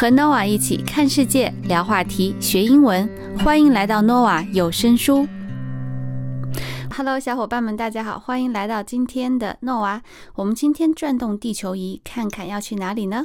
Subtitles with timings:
[0.00, 3.10] 和 Nova 一起看世界、聊话题、学英文，
[3.40, 5.26] 欢迎来到 Nova 有声书。
[6.96, 10.00] Hello，小伙伴们，大家好，欢迎来到今天的 Nova。
[10.36, 13.24] 我们今天转动地球仪，看看要去哪里呢？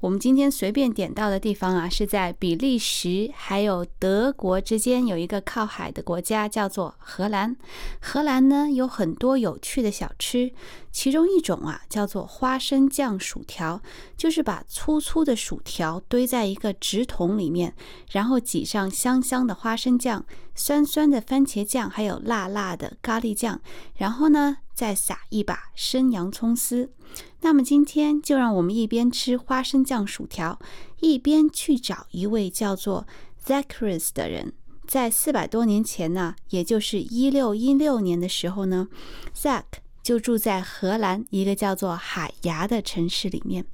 [0.00, 7.54] 我们今天随便点到的地方啊，是在比利时还有德国之间有一个靠海的国家，叫做荷兰。
[8.00, 10.52] 荷兰呢有很多有趣的小吃，
[10.90, 13.82] 其中一种啊叫做花生酱薯条，
[14.16, 17.74] 就是把粗粗的薯条堆在一个纸筒里面，
[18.10, 20.24] 然后挤上香香的花生酱、
[20.62, 23.62] 酸酸的番茄酱，还有辣辣的咖喱酱，
[23.96, 26.92] 然后呢再撒一把生洋葱丝。
[27.40, 30.58] 那么今天就让我们一边吃花生酱薯条，
[31.00, 33.06] 一边去找一位叫做
[33.42, 34.52] Zacharias 的人。
[34.86, 38.88] 在四百多年前呢，也就是一六一六年的时候呢
[39.34, 39.64] ，Zach
[40.02, 43.64] 就住在荷兰一个叫做海牙的城市里面。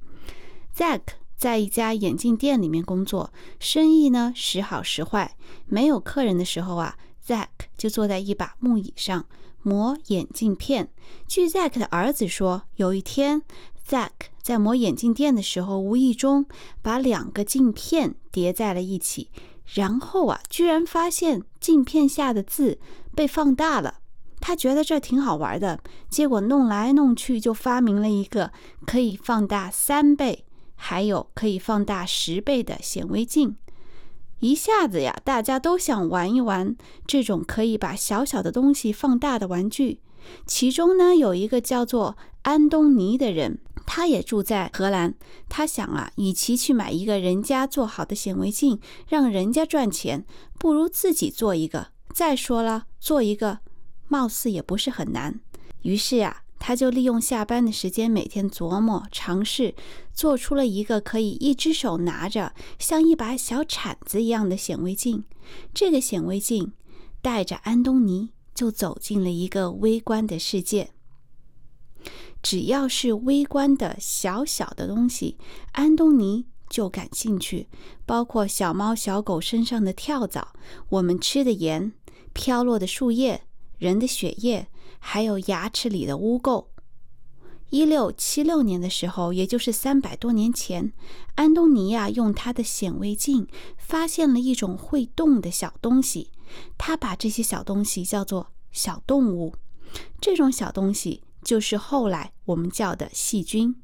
[0.73, 1.01] Zach
[1.37, 5.37] 在一家眼镜店里面工作，生意呢时好时坏。
[5.67, 9.25] 没有客人的时候啊，Zach 就坐在一把木椅上。
[9.63, 10.87] 磨眼镜片。
[11.27, 13.41] 据 Zack 的儿子说，有一天
[13.85, 16.45] ，Zack 在磨眼镜店的时候，无意中
[16.81, 19.29] 把两个镜片叠在了一起，
[19.73, 22.79] 然后啊，居然发现镜片下的字
[23.13, 23.95] 被放大了。
[24.39, 28.53] 他觉得这挺好玩的，结果弄来弄去，就发明了一个
[28.85, 30.45] 可以放大三倍，
[30.77, 33.57] 还有可以放大十倍的显微镜。
[34.39, 39.99] 一下子呀，大家都想玩一玩这种可以把小小的东西放大的玩具。
[40.45, 45.15] 其中呢，有一个叫做安东尼的人，他也住在荷兰。
[45.49, 50.25] 他想啊，与其去买一个人家做好的显微镜，让人家赚钱，
[50.59, 51.87] 不如自己做一个。
[52.13, 53.59] 再说了，做一个
[54.07, 55.39] 貌似也不是很难。
[55.81, 56.43] 于是呀。
[56.59, 59.75] 他就利用下班的时间，每天琢磨、尝试，
[60.13, 65.23] 做出了一个可以一只手拿着，像一把小铲子一样的显微镜。
[65.73, 66.73] 这个显微镜
[67.21, 70.91] 带着安东尼，就走进了一个微观的世界。
[72.43, 75.37] 只要是微观的小小的东西，
[75.71, 77.67] 安东尼就感兴趣，
[78.05, 80.53] 包括小猫小狗身上的跳蚤、
[80.89, 81.93] 我们吃的盐、
[82.33, 83.46] 飘落的树叶、
[83.77, 84.67] 人的血液。
[84.99, 86.65] 还有牙齿里的污垢。
[87.69, 90.91] 一六七六年的时候，也就是三百多年前，
[91.35, 96.31] 安东尼亚用他的显微镜发现了一种会动的小东西。
[96.77, 99.53] 他把这些小东西叫做小动物。
[100.19, 103.75] 这种小东西就是后来我们叫的细菌。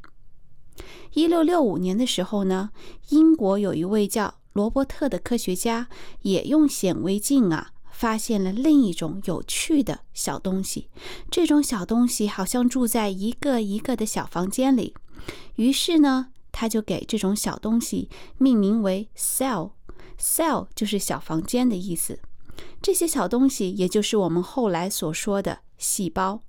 [1.14, 2.72] 一六六五年的时候呢，
[3.10, 5.88] 英国有一位叫罗伯特的科学家，
[6.22, 7.73] 也用显微镜啊。
[8.04, 10.90] 发现了另一种有趣的小东西，
[11.32, 14.94] 这种小东西好像住在一个一个的小房间里。
[15.56, 22.20] 于是呢，他就给这种小东西命名为 cell，cell 就是小房间的意思。
[22.82, 26.42] 这些小东西也就是我们后来所说的细胞。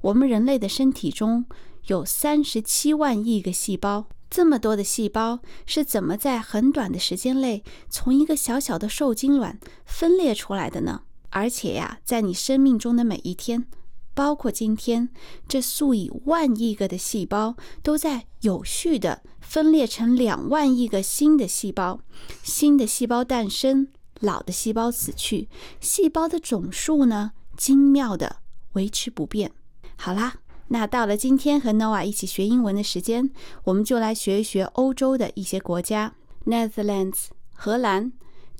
[0.00, 1.44] 我们人类的身体中
[1.88, 4.06] 有三十七万亿个细胞。
[4.28, 11.02] 这么多的细胞是怎么在很短的时间内从一个小小的受精卵分裂出来的呢？
[11.30, 13.66] 而且呀，在你生命中的每一天，
[14.14, 15.10] 包括今天，
[15.46, 22.00] 这数以万亿个的细胞都在有序的分裂成两万亿个新的细胞，
[22.42, 23.88] 新的细胞诞生，
[24.20, 25.48] 老的细胞死去，
[25.80, 28.36] 细胞的总数呢，精妙的
[28.72, 29.52] 维持不变。
[29.96, 30.40] 好啦。
[30.68, 33.30] 那到了今天和 Noah 一起学英文的时间，
[33.64, 38.12] 我们就来学一学欧洲的一些国家：Netherlands（ 荷兰）、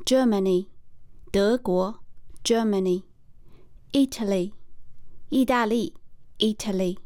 [0.07, 0.67] Germany（
[1.33, 2.01] 德国）、
[2.45, 3.03] Germany、
[3.93, 4.53] Italy（
[5.31, 5.95] 意大利）、
[6.39, 6.97] Italy、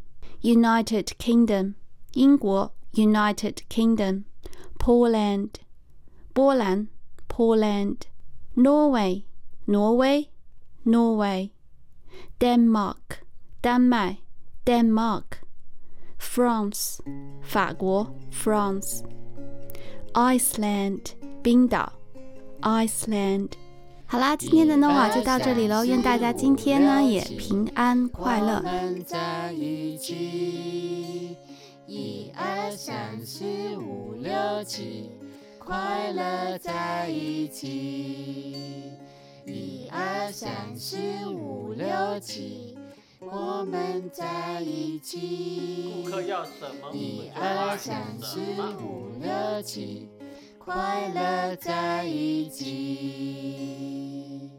[0.43, 1.75] United Kingdom（
[2.13, 4.25] 英国 United Kingdom）、
[4.79, 5.51] Poland（
[6.35, 6.89] 波兰
[7.27, 7.97] Poland）、
[8.55, 9.25] Norway（
[9.65, 10.29] 挪威
[10.85, 11.51] Norway）、
[12.39, 12.97] Denmark（
[13.63, 14.19] 丹麦）。
[14.65, 15.25] Denmark,
[16.19, 16.99] France,
[17.41, 19.03] 法国 France,
[20.13, 21.01] Iceland,
[21.43, 21.93] 冰岛
[22.61, 23.51] Iceland。
[24.07, 28.63] 好啦，今天的 Nova 就到这里喽，愿大家今天呢也平安快乐。
[31.87, 33.45] 一二三四
[33.77, 35.11] 五六七，
[35.59, 38.93] 快乐在一起。
[39.47, 40.97] 一二三四
[41.29, 41.87] 五六
[42.21, 42.77] 七。
[43.33, 46.03] 我们在一起。
[46.05, 46.91] 顾客要什么？
[46.93, 48.41] 一二三四
[48.83, 50.09] 五六七，
[50.59, 54.51] 快乐在一起。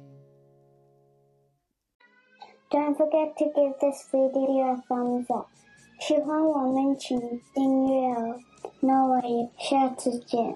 [2.70, 5.50] Don't forget to give this video a thumbs up。
[6.00, 7.20] 喜欢我们请
[7.54, 8.40] 订阅哦。
[8.80, 10.56] 那我也下次见。